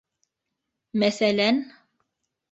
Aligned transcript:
Мәҫәлән: 1.03 1.59